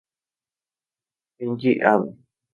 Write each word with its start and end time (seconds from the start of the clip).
Kenji 1.35 1.73
Hada 1.83 2.11